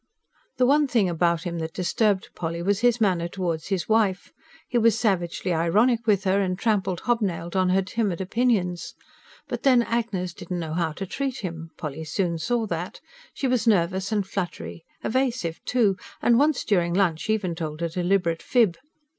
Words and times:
The 0.57 0.65
one 0.65 0.87
thing 0.87 1.07
about 1.07 1.43
him 1.43 1.59
that 1.59 1.75
disturbed 1.75 2.29
Polly 2.33 2.63
was 2.63 2.79
his 2.79 2.99
manner 2.99 3.27
towards 3.27 3.67
his 3.67 3.87
wife: 3.87 4.33
he 4.67 4.79
was 4.79 4.97
savagely 4.99 5.53
ironic 5.53 6.07
with 6.07 6.23
her, 6.23 6.41
and 6.41 6.57
trampled 6.57 7.01
hobnailed 7.01 7.55
on 7.55 7.69
her 7.69 7.83
timid 7.83 8.19
opinions. 8.19 8.95
But 9.47 9.61
then 9.61 9.83
Agnes 9.83 10.33
didn't 10.33 10.57
know 10.57 10.73
how 10.73 10.93
to 10.93 11.05
treat 11.05 11.41
him, 11.41 11.69
Polly 11.77 12.03
soon 12.03 12.39
saw 12.39 12.65
that: 12.65 12.99
she 13.31 13.47
was 13.47 13.67
nervous 13.67 14.11
and 14.11 14.25
fluttery 14.25 14.83
evasive, 15.03 15.63
too; 15.65 15.97
and 16.19 16.39
once 16.39 16.63
during 16.63 16.95
lunch 16.95 17.29
even 17.29 17.53
told 17.53 17.83
a 17.83 17.89
deliberate 17.89 18.41
fib. 18.41 18.79